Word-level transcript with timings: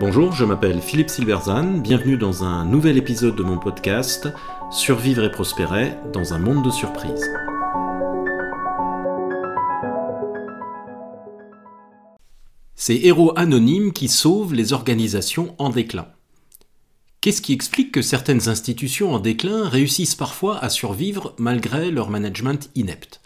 Bonjour, 0.00 0.32
je 0.32 0.44
m'appelle 0.44 0.80
Philippe 0.80 1.10
Silverzan, 1.10 1.78
bienvenue 1.78 2.16
dans 2.16 2.42
un 2.42 2.64
nouvel 2.64 2.96
épisode 2.96 3.36
de 3.36 3.42
mon 3.42 3.58
podcast 3.58 4.28
Survivre 4.70 5.24
et 5.24 5.30
prospérer 5.30 5.92
dans 6.12 6.32
un 6.32 6.38
monde 6.38 6.64
de 6.64 6.70
surprises. 6.70 7.30
Ces 12.74 13.00
héros 13.04 13.32
anonymes 13.36 13.92
qui 13.92 14.08
sauvent 14.08 14.54
les 14.54 14.72
organisations 14.72 15.54
en 15.58 15.68
déclin. 15.68 16.06
Qu'est-ce 17.20 17.42
qui 17.42 17.52
explique 17.52 17.92
que 17.92 18.02
certaines 18.02 18.48
institutions 18.48 19.12
en 19.12 19.18
déclin 19.18 19.68
réussissent 19.68 20.14
parfois 20.14 20.58
à 20.58 20.70
survivre 20.70 21.34
malgré 21.38 21.90
leur 21.90 22.08
management 22.08 22.70
inepte 22.74 23.19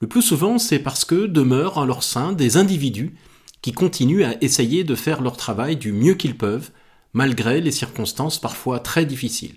Le 0.00 0.06
plus 0.06 0.22
souvent, 0.22 0.58
c'est 0.58 0.78
parce 0.78 1.04
que 1.04 1.26
demeurent 1.26 1.78
en 1.78 1.86
leur 1.86 2.02
sein 2.02 2.32
des 2.32 2.56
individus 2.56 3.14
qui 3.62 3.72
continuent 3.72 4.24
à 4.24 4.36
essayer 4.42 4.84
de 4.84 4.94
faire 4.94 5.22
leur 5.22 5.36
travail 5.36 5.76
du 5.76 5.92
mieux 5.92 6.14
qu'ils 6.14 6.36
peuvent, 6.36 6.70
malgré 7.14 7.60
les 7.60 7.70
circonstances 7.70 8.38
parfois 8.38 8.78
très 8.78 9.06
difficiles. 9.06 9.56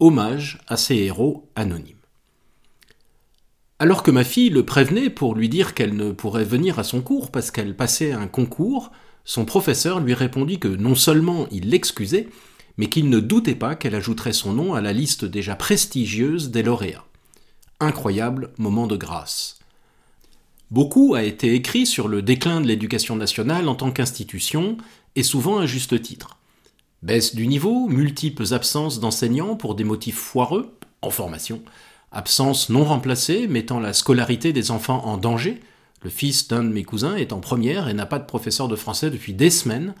Hommage 0.00 0.58
à 0.66 0.76
ces 0.76 0.96
héros 0.96 1.48
anonymes. 1.54 1.96
Alors 3.78 4.02
que 4.02 4.10
ma 4.10 4.24
fille 4.24 4.50
le 4.50 4.66
prévenait 4.66 5.10
pour 5.10 5.36
lui 5.36 5.48
dire 5.48 5.74
qu'elle 5.74 5.94
ne 5.94 6.10
pourrait 6.10 6.44
venir 6.44 6.80
à 6.80 6.84
son 6.84 7.00
cours 7.00 7.30
parce 7.30 7.52
qu'elle 7.52 7.76
passait 7.76 8.10
un 8.12 8.26
concours, 8.26 8.90
son 9.24 9.44
professeur 9.44 10.00
lui 10.00 10.14
répondit 10.14 10.58
que 10.58 10.66
non 10.66 10.96
seulement 10.96 11.46
il 11.52 11.70
l'excusait, 11.70 12.28
mais 12.76 12.88
qu'il 12.88 13.08
ne 13.08 13.20
doutait 13.20 13.54
pas 13.54 13.76
qu'elle 13.76 13.94
ajouterait 13.94 14.32
son 14.32 14.52
nom 14.52 14.74
à 14.74 14.80
la 14.80 14.92
liste 14.92 15.24
déjà 15.24 15.54
prestigieuse 15.54 16.50
des 16.50 16.64
lauréats. 16.64 17.04
Incroyable 17.78 18.50
moment 18.58 18.88
de 18.88 18.96
grâce. 18.96 19.57
Beaucoup 20.70 21.14
a 21.14 21.22
été 21.22 21.54
écrit 21.54 21.86
sur 21.86 22.08
le 22.08 22.20
déclin 22.20 22.60
de 22.60 22.66
l'éducation 22.66 23.16
nationale 23.16 23.68
en 23.68 23.74
tant 23.74 23.90
qu'institution, 23.90 24.76
et 25.16 25.22
souvent 25.22 25.58
à 25.58 25.66
juste 25.66 26.00
titre. 26.02 26.36
Baisse 27.02 27.34
du 27.34 27.46
niveau, 27.46 27.88
multiples 27.88 28.52
absences 28.52 29.00
d'enseignants 29.00 29.56
pour 29.56 29.74
des 29.74 29.84
motifs 29.84 30.18
foireux, 30.18 30.76
en 31.00 31.10
formation, 31.10 31.62
absence 32.12 32.68
non 32.68 32.84
remplacée 32.84 33.46
mettant 33.46 33.80
la 33.80 33.94
scolarité 33.94 34.52
des 34.52 34.70
enfants 34.70 35.04
en 35.06 35.16
danger, 35.16 35.60
le 36.02 36.10
fils 36.10 36.48
d'un 36.48 36.62
de 36.62 36.68
mes 36.68 36.84
cousins 36.84 37.16
est 37.16 37.32
en 37.32 37.40
première 37.40 37.88
et 37.88 37.94
n'a 37.94 38.06
pas 38.06 38.18
de 38.18 38.26
professeur 38.26 38.68
de 38.68 38.76
français 38.76 39.10
depuis 39.10 39.32
des 39.32 39.50
semaines, 39.50 39.94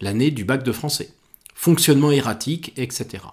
l'année 0.00 0.30
du 0.30 0.44
bac 0.44 0.62
de 0.62 0.72
français, 0.72 1.10
fonctionnement 1.54 2.12
erratique, 2.12 2.72
etc. 2.76 3.24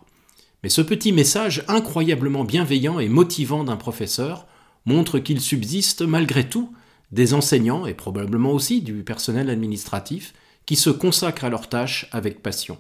Mais 0.63 0.69
ce 0.69 0.81
petit 0.81 1.11
message 1.11 1.63
incroyablement 1.67 2.43
bienveillant 2.43 2.99
et 2.99 3.09
motivant 3.09 3.63
d'un 3.63 3.77
professeur 3.77 4.47
montre 4.85 5.19
qu'il 5.19 5.39
subsiste 5.39 6.01
malgré 6.01 6.49
tout 6.49 6.73
des 7.11 7.33
enseignants 7.33 7.85
et 7.85 7.93
probablement 7.93 8.52
aussi 8.52 8.81
du 8.81 9.03
personnel 9.03 9.49
administratif 9.49 10.33
qui 10.65 10.75
se 10.75 10.89
consacrent 10.89 11.45
à 11.45 11.49
leurs 11.49 11.69
tâches 11.69 12.07
avec 12.11 12.43
passion. 12.43 12.77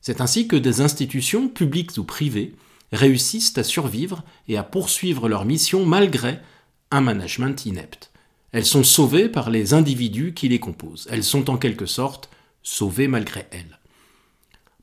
C'est 0.00 0.20
ainsi 0.20 0.46
que 0.46 0.56
des 0.56 0.82
institutions, 0.82 1.48
publiques 1.48 1.96
ou 1.96 2.04
privées, 2.04 2.54
réussissent 2.92 3.56
à 3.56 3.64
survivre 3.64 4.22
et 4.48 4.56
à 4.56 4.62
poursuivre 4.62 5.28
leur 5.28 5.44
mission 5.44 5.86
malgré 5.86 6.38
un 6.90 7.00
management 7.00 7.64
inepte. 7.64 8.10
Elles 8.52 8.66
sont 8.66 8.84
sauvées 8.84 9.28
par 9.28 9.50
les 9.50 9.74
individus 9.74 10.34
qui 10.34 10.48
les 10.48 10.60
composent. 10.60 11.08
Elles 11.10 11.24
sont 11.24 11.50
en 11.50 11.56
quelque 11.56 11.86
sorte 11.86 12.28
sauvées 12.62 13.08
malgré 13.08 13.46
elles. 13.50 13.80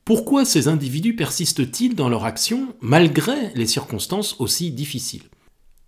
Pourquoi 0.04 0.44
ces 0.44 0.68
individus 0.68 1.16
persistent-ils 1.16 1.96
dans 1.96 2.10
leur 2.10 2.26
action 2.26 2.76
malgré 2.82 3.54
les 3.54 3.68
circonstances 3.68 4.36
aussi 4.40 4.72
difficiles? 4.72 5.30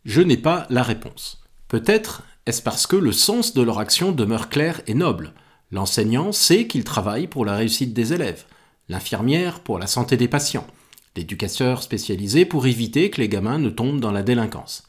Je 0.06 0.22
n'ai 0.22 0.38
pas 0.38 0.68
la 0.70 0.84
réponse. 0.84 1.44
Peut-être 1.68 2.24
est-ce 2.46 2.62
parce 2.62 2.88
que 2.88 2.98
le 2.98 3.14
sens 3.14 3.54
de 3.54 3.62
leur 3.62 3.80
action 3.80 4.12
demeure 4.12 4.50
clair 4.50 4.82
et 4.86 4.94
noble? 4.94 5.34
L'enseignant 5.72 6.34
sait 6.34 6.68
qu'il 6.68 6.84
travaille 6.84 7.28
pour 7.28 7.46
la 7.46 7.56
réussite 7.56 7.94
des 7.94 8.12
élèves, 8.12 8.44
l'infirmière 8.90 9.62
pour 9.62 9.80
la 9.80 9.88
santé 9.88 10.18
des 10.18 10.28
patients, 10.28 10.68
l'éducateur 11.16 11.82
spécialisé 11.82 12.46
pour 12.46 12.68
éviter 12.68 13.10
que 13.10 13.22
les 13.22 13.30
gamins 13.30 13.60
ne 13.60 13.70
tombent 13.70 14.02
dans 14.02 14.12
la 14.12 14.24
délinquance. 14.24 14.84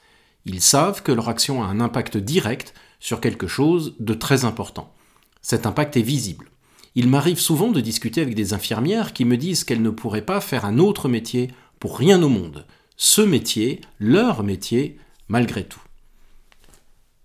Ils 0.47 0.61
savent 0.61 1.03
que 1.03 1.13
leur 1.13 1.29
action 1.29 1.63
a 1.63 1.67
un 1.67 1.81
impact 1.81 2.17
direct 2.17 2.75
sur 2.99 3.21
quelque 3.21 3.47
chose 3.47 3.95
de 4.01 4.15
très 4.15 4.45
important. 4.45 4.93
Cet 5.41 5.65
impact 5.65 5.97
est 5.97 6.03
visible. 6.03 6.51
Il 6.97 7.09
m'arrive 7.09 7.39
souvent 7.39 7.71
de 7.71 7.81
discuter 7.81 8.21
avec 8.21 8.35
des 8.35 8.53
infirmières 8.53 9.13
qui 9.13 9.25
me 9.25 9.37
disent 9.37 9.63
qu'elles 9.63 9.83
ne 9.83 9.91
pourraient 9.91 10.23
pas 10.27 10.41
faire 10.41 10.65
un 10.65 10.79
autre 10.79 11.09
métier 11.09 11.51
pour 11.79 11.99
rien 11.99 12.21
au 12.23 12.29
monde. 12.29 12.67
Ce 12.97 13.21
métier, 13.21 13.81
leur 14.01 14.43
métier, 14.43 14.99
malgré 15.29 15.65
tout. 15.65 15.84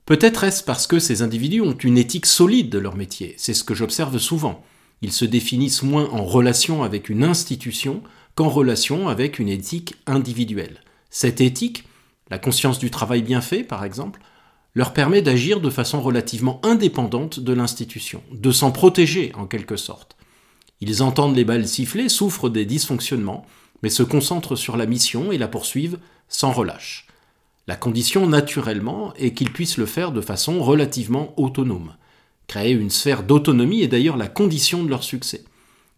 Peut-être 0.09 0.43
est-ce 0.43 0.63
parce 0.63 0.87
que 0.87 0.97
ces 0.97 1.21
individus 1.21 1.61
ont 1.61 1.77
une 1.77 1.99
éthique 1.99 2.25
solide 2.25 2.71
de 2.71 2.79
leur 2.79 2.95
métier, 2.95 3.35
c'est 3.37 3.53
ce 3.53 3.63
que 3.63 3.75
j'observe 3.75 4.17
souvent. 4.17 4.63
Ils 5.03 5.11
se 5.11 5.23
définissent 5.23 5.83
moins 5.83 6.09
en 6.09 6.25
relation 6.25 6.81
avec 6.81 7.09
une 7.09 7.23
institution 7.23 8.01
qu'en 8.33 8.49
relation 8.49 9.07
avec 9.07 9.37
une 9.37 9.49
éthique 9.49 9.93
individuelle. 10.07 10.81
Cette 11.11 11.41
éthique, 11.41 11.83
la 12.31 12.39
conscience 12.39 12.79
du 12.79 12.89
travail 12.89 13.21
bien 13.21 13.39
fait 13.39 13.61
par 13.61 13.85
exemple, 13.85 14.19
leur 14.73 14.93
permet 14.93 15.21
d'agir 15.21 15.61
de 15.61 15.69
façon 15.69 16.01
relativement 16.01 16.59
indépendante 16.63 17.39
de 17.39 17.53
l'institution, 17.53 18.23
de 18.31 18.51
s'en 18.51 18.71
protéger 18.71 19.31
en 19.35 19.45
quelque 19.45 19.77
sorte. 19.77 20.17
Ils 20.81 21.03
entendent 21.03 21.35
les 21.35 21.45
balles 21.45 21.67
siffler, 21.67 22.09
souffrent 22.09 22.49
des 22.49 22.65
dysfonctionnements, 22.65 23.45
mais 23.83 23.89
se 23.89 24.01
concentrent 24.01 24.55
sur 24.55 24.75
la 24.75 24.87
mission 24.87 25.31
et 25.31 25.37
la 25.37 25.47
poursuivent 25.47 25.99
sans 26.29 26.51
relâche. 26.51 27.05
La 27.69 27.75
condition, 27.75 28.25
naturellement, 28.25 29.13
est 29.13 29.35
qu'ils 29.35 29.53
puissent 29.53 29.77
le 29.77 29.85
faire 29.85 30.11
de 30.11 30.21
façon 30.21 30.63
relativement 30.63 31.39
autonome. 31.39 31.93
Créer 32.47 32.71
une 32.71 32.89
sphère 32.89 33.21
d'autonomie 33.21 33.83
est 33.83 33.87
d'ailleurs 33.87 34.17
la 34.17 34.27
condition 34.27 34.83
de 34.83 34.89
leur 34.89 35.03
succès. 35.03 35.43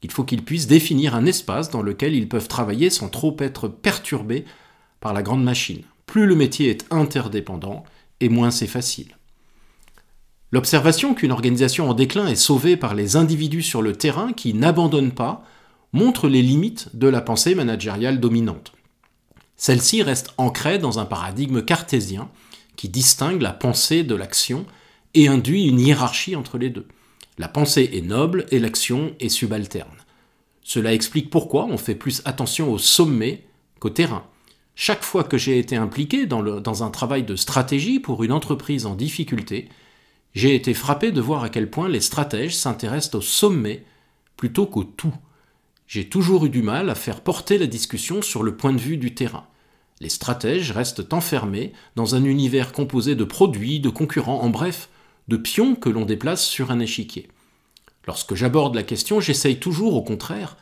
Il 0.03 0.11
faut 0.11 0.25
qu'ils 0.25 0.43
puissent 0.43 0.67
définir 0.67 1.15
un 1.15 1.25
espace 1.25 1.69
dans 1.69 1.81
lequel 1.81 2.13
ils 2.13 2.27
peuvent 2.27 2.49
travailler 2.49 2.89
sans 2.89 3.07
trop 3.07 3.37
être 3.39 3.69
perturbés 3.69 4.43
par 4.99 5.13
la 5.13 5.23
grande 5.23 5.45
machine. 5.45 5.83
Plus 6.07 6.25
le 6.25 6.35
métier 6.35 6.69
est 6.69 6.85
interdépendant, 6.91 7.85
et 8.19 8.27
moins 8.27 8.51
c'est 8.51 8.67
facile. 8.67 9.15
L'observation 10.51 11.13
qu'une 11.13 11.31
organisation 11.31 11.89
en 11.89 11.93
déclin 11.93 12.27
est 12.27 12.35
sauvée 12.35 12.75
par 12.75 12.95
les 12.95 13.15
individus 13.15 13.63
sur 13.63 13.81
le 13.81 13.95
terrain 13.95 14.33
qui 14.33 14.53
n'abandonnent 14.53 15.13
pas 15.13 15.45
montre 15.93 16.27
les 16.27 16.41
limites 16.41 16.93
de 16.97 17.07
la 17.07 17.21
pensée 17.21 17.55
managériale 17.55 18.19
dominante. 18.19 18.73
Celle-ci 19.61 20.01
reste 20.01 20.33
ancrée 20.39 20.79
dans 20.79 20.97
un 20.97 21.05
paradigme 21.05 21.61
cartésien 21.61 22.31
qui 22.77 22.89
distingue 22.89 23.43
la 23.43 23.53
pensée 23.53 24.03
de 24.03 24.15
l'action 24.15 24.65
et 25.13 25.27
induit 25.27 25.67
une 25.67 25.79
hiérarchie 25.79 26.35
entre 26.35 26.57
les 26.57 26.71
deux. 26.71 26.87
La 27.37 27.47
pensée 27.47 27.87
est 27.93 28.01
noble 28.01 28.47
et 28.49 28.57
l'action 28.57 29.13
est 29.19 29.29
subalterne. 29.29 29.99
Cela 30.63 30.95
explique 30.95 31.29
pourquoi 31.29 31.65
on 31.65 31.77
fait 31.77 31.93
plus 31.93 32.23
attention 32.25 32.73
au 32.73 32.79
sommet 32.79 33.43
qu'au 33.79 33.91
terrain. 33.91 34.25
Chaque 34.73 35.03
fois 35.03 35.23
que 35.23 35.37
j'ai 35.37 35.59
été 35.59 35.75
impliqué 35.75 36.25
dans, 36.25 36.41
dans, 36.41 36.83
un 36.83 36.89
travail 36.89 37.21
de 37.21 37.35
stratégie 37.35 37.99
pour 37.99 38.23
une 38.23 38.31
entreprise 38.31 38.87
en 38.87 38.95
difficulté, 38.95 39.69
j'ai 40.33 40.55
été 40.55 40.73
frappé 40.73 41.11
de 41.11 41.21
voir 41.21 41.43
à 41.43 41.49
quel 41.49 41.69
point 41.69 41.87
les 41.87 42.01
stratèges 42.01 42.55
s'intéressent 42.55 43.13
au 43.13 43.21
sommet 43.21 43.85
plutôt 44.37 44.65
qu'au 44.65 44.85
tout. 44.85 45.13
J'ai 45.85 46.09
toujours 46.09 46.47
eu 46.47 46.49
du 46.49 46.63
mal 46.63 46.89
à 46.89 46.95
faire 46.95 47.21
porter 47.21 47.59
la 47.59 47.67
discussion 47.67 48.23
sur 48.23 48.41
le 48.41 48.57
point 48.57 48.73
de 48.73 48.81
vue 48.81 48.97
du 48.97 49.13
terrain. 49.13 49.45
Les 50.01 50.09
stratèges 50.09 50.71
restent 50.71 51.13
enfermés 51.13 51.73
dans 51.95 52.15
un 52.15 52.23
univers 52.23 52.71
composé 52.71 53.13
de 53.13 53.23
produits, 53.23 53.79
de 53.79 53.89
concurrents, 53.89 54.41
en 54.41 54.49
bref, 54.49 54.89
de 55.27 55.37
pions 55.37 55.75
que 55.75 55.89
l'on 55.89 56.05
déplace 56.05 56.43
sur 56.43 56.71
un 56.71 56.79
échiquier. 56.79 57.27
Lorsque 58.07 58.33
j'aborde 58.33 58.73
la 58.73 58.81
question, 58.81 59.19
j'essaye 59.19 59.59
toujours, 59.59 59.95
au 59.95 60.01
contraire, 60.01 60.57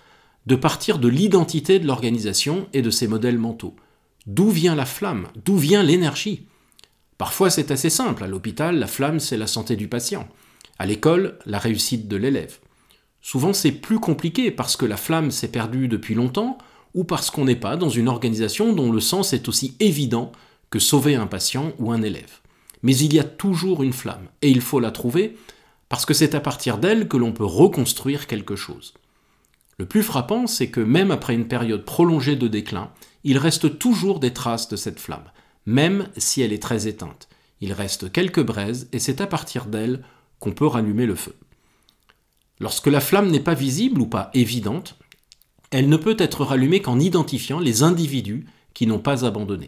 de 0.46 0.58
partir 0.58 1.00
de 1.00 1.08
l'identité 1.08 1.80
de 1.80 1.88
l'organisation 1.88 2.68
et 2.74 2.82
de 2.82 2.90
ses 2.90 3.08
modèles 3.08 3.38
mentaux. 3.38 3.78
D'où 4.28 4.50
vient 4.50 4.76
la 4.76 4.86
flamme? 4.86 5.30
D'où 5.46 5.56
vient 5.56 5.84
l'énergie? 5.84 6.46
Parfois 7.18 7.50
c'est 7.50 7.72
assez 7.72 7.90
simple. 7.90 8.26
À 8.26 8.28
l'hôpital, 8.28 8.78
la 8.78 8.88
flamme, 8.88 9.22
c'est 9.22 9.38
la 9.38 9.48
santé 9.48 9.78
du 9.78 9.88
patient. 9.88 10.28
À 10.80 10.86
l'école, 10.86 11.40
la 11.46 11.60
réussite 11.60 12.10
de 12.10 12.18
l'élève. 12.18 12.60
Souvent 13.22 13.54
c'est 13.54 13.72
plus 13.72 14.00
compliqué 14.00 14.52
parce 14.52 14.76
que 14.76 14.86
la 14.86 14.98
flamme 14.98 15.32
s'est 15.32 15.48
perdue 15.48 15.88
depuis 15.88 16.14
longtemps 16.14 16.58
ou 16.94 17.04
parce 17.04 17.30
qu'on 17.30 17.46
n'est 17.46 17.56
pas 17.56 17.78
dans 17.78 17.90
une 17.90 18.08
organisation 18.08 18.74
dont 18.74 18.92
le 18.92 19.00
sens 19.00 19.34
est 19.34 19.48
aussi 19.48 19.76
évident 19.80 20.32
que 20.70 20.80
sauver 20.80 21.16
un 21.16 21.28
patient 21.28 21.74
ou 21.80 21.92
un 21.92 22.02
élève. 22.02 22.40
Mais 22.84 22.96
il 22.96 23.14
y 23.14 23.20
a 23.20 23.24
toujours 23.24 23.84
une 23.84 23.94
flamme, 23.94 24.28
et 24.42 24.50
il 24.50 24.62
faut 24.62 24.80
la 24.80 24.92
trouver, 24.92 25.38
parce 25.90 26.06
que 26.06 26.14
c'est 26.14 26.36
à 26.36 26.40
partir 26.40 26.78
d'elle 26.78 27.08
que 27.08 27.18
l'on 27.18 27.32
peut 27.32 27.46
reconstruire 27.46 28.28
quelque 28.28 28.56
chose. 28.56 28.94
Le 29.78 29.86
plus 29.86 30.04
frappant, 30.04 30.46
c'est 30.46 30.70
que 30.70 30.82
même 30.82 31.12
après 31.12 31.34
une 31.34 31.48
période 31.48 31.86
prolongée 31.86 32.36
de 32.36 32.48
déclin, 32.48 32.92
il 33.24 33.38
reste 33.38 33.80
toujours 33.80 34.20
des 34.20 34.34
traces 34.34 34.70
de 34.70 34.76
cette 34.76 35.00
flamme, 35.00 35.32
même 35.66 36.08
si 36.18 36.42
elle 36.42 36.54
est 36.54 36.62
très 36.62 36.88
éteinte. 36.88 37.28
Il 37.62 37.74
reste 37.74 38.12
quelques 38.12 38.44
braises, 38.44 38.88
et 38.94 39.00
c'est 39.00 39.22
à 39.22 39.28
partir 39.28 39.66
d'elle 39.66 40.04
qu'on 40.40 40.52
peut 40.52 40.68
rallumer 40.68 41.06
le 41.06 41.16
feu. 41.16 41.36
Lorsque 42.60 42.88
la 42.88 43.00
flamme 43.00 43.30
n'est 43.30 43.40
pas 43.40 43.54
visible 43.54 44.02
ou 44.02 44.06
pas 44.06 44.30
évidente, 44.34 44.98
elle 45.72 45.90
ne 45.90 45.98
peut 45.98 46.16
être 46.20 46.44
rallumée 46.44 46.82
qu'en 46.82 47.00
identifiant 47.00 47.60
les 47.60 47.84
individus 47.84 48.46
qui 48.74 48.88
n'ont 48.88 49.00
pas 49.00 49.26
abandonné. 49.26 49.68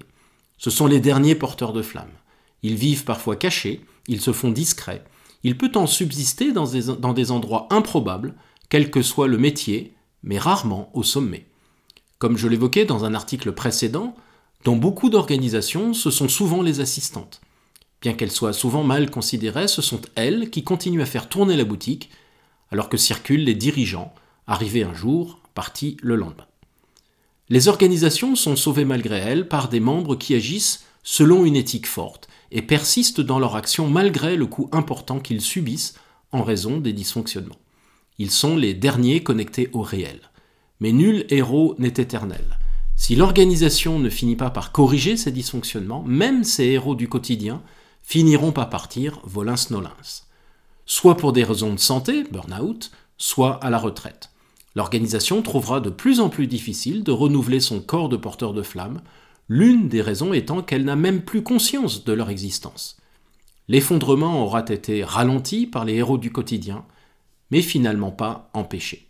Ce 0.58 0.70
sont 0.70 0.88
les 0.88 1.00
derniers 1.00 1.36
porteurs 1.36 1.74
de 1.74 1.82
flammes. 1.82 2.12
Ils 2.64 2.76
vivent 2.76 3.04
parfois 3.04 3.36
cachés, 3.36 3.82
ils 4.08 4.22
se 4.22 4.32
font 4.32 4.52
discrets, 4.52 5.04
il 5.44 5.58
peut 5.58 5.72
en 5.76 5.88
subsister 5.88 6.52
dans 6.52 7.14
des, 7.14 7.32
endroits 7.32 7.68
improbables, 7.72 8.36
quel 8.70 8.92
que 8.92 9.02
soit 9.02 9.28
le 9.28 9.38
métier, 9.38 9.96
mais 10.24 10.38
rarement 10.38 10.92
au 10.94 11.04
sommet. 11.04 11.46
Comme 12.20 12.38
je 12.38 12.48
l'évoquais 12.48 12.86
dans 12.86 13.06
un 13.06 13.16
article 13.16 13.52
précédent, 13.52 14.16
dans 14.64 14.76
beaucoup 14.76 15.10
d'organisations, 15.10 15.94
ce 15.94 16.12
sont 16.12 16.30
souvent 16.30 16.62
les 16.62 16.80
assistantes. 16.80 17.42
Bien 18.02 18.14
qu'elles 18.14 18.32
soient 18.32 18.54
souvent 18.54 18.84
mal 18.84 19.10
considérées, 19.10 19.68
ce 19.68 19.82
sont 19.82 20.02
elles 20.16 20.52
qui 20.52 20.64
continuent 20.64 21.02
à 21.02 21.08
faire 21.08 21.30
tourner 21.30 21.58
la 21.58 21.66
boutique, 21.66 22.12
alors 22.72 22.90
que 22.90 22.98
circulent 22.98 23.44
les 23.44 23.56
dirigeants, 23.56 24.14
arrivés 24.46 24.84
un 24.84 24.94
jour, 24.94 25.41
partis 25.54 25.98
le 26.02 26.16
lendemain. 26.16 26.48
Les 27.50 27.68
organisations 27.68 28.36
sont 28.36 28.56
sauvées 28.56 28.86
malgré 28.86 29.18
elles 29.18 29.48
par 29.48 29.68
des 29.70 29.80
membres 29.80 30.16
qui 30.16 30.36
agissent 30.36 30.86
selon 31.04 31.46
une 31.46 31.56
éthique 31.56 31.88
forte 31.88 32.30
et 32.52 32.62
persistent 32.62 33.22
dans 33.22 33.40
leur 33.40 33.56
action 33.56 33.90
malgré 33.90 34.36
le 34.36 34.46
coût 34.46 34.70
important 34.72 35.20
qu'ils 35.20 35.42
subissent 35.42 35.96
en 36.32 36.44
raison 36.44 36.78
des 36.78 36.94
dysfonctionnements. 36.94 37.60
Ils 38.18 38.32
sont 38.32 38.56
les 38.56 38.74
derniers 38.74 39.24
connectés 39.24 39.70
au 39.74 39.82
réel. 39.82 40.20
Mais 40.80 40.92
nul 40.92 41.26
héros 41.30 41.76
n'est 41.78 41.88
éternel. 41.88 42.60
Si 42.96 43.16
l'organisation 43.16 44.00
ne 44.00 44.10
finit 44.10 44.36
pas 44.36 44.50
par 44.50 44.72
corriger 44.72 45.18
ces 45.18 45.32
dysfonctionnements, 45.32 46.04
même 46.04 46.44
ces 46.44 46.66
héros 46.66 46.96
du 46.96 47.08
quotidien 47.08 47.62
finiront 48.04 48.52
par 48.52 48.70
partir 48.70 49.20
volins-nolins. 49.24 50.24
Soit 50.86 51.18
pour 51.18 51.34
des 51.34 51.44
raisons 51.44 51.74
de 51.74 51.80
santé, 51.80 52.24
burn-out, 52.24 52.92
soit 53.18 53.56
à 53.64 53.70
la 53.70 53.78
retraite. 53.78 54.31
L'organisation 54.76 55.42
trouvera 55.42 55.80
de 55.82 55.90
plus 55.90 56.20
en 56.20 56.30
plus 56.30 56.48
difficile 56.48 57.04
de 57.04 57.12
renouveler 57.12 57.60
son 57.60 57.82
corps 57.82 58.10
de 58.10 58.18
porteur 58.18 58.54
de 58.54 58.62
flammes, 58.62 59.02
l'une 59.50 59.90
des 59.90 60.02
raisons 60.02 60.34
étant 60.34 60.62
qu'elle 60.62 60.86
n'a 60.86 60.96
même 60.96 61.22
plus 61.22 61.44
conscience 61.44 62.06
de 62.06 62.14
leur 62.14 62.30
existence. 62.30 62.98
L'effondrement 63.68 64.44
aura 64.44 64.64
été 64.68 65.04
ralenti 65.04 65.68
par 65.68 65.86
les 65.86 65.96
héros 65.96 66.18
du 66.18 66.32
quotidien, 66.32 66.86
mais 67.52 67.62
finalement 67.62 68.12
pas 68.12 68.50
empêché. 68.54 69.08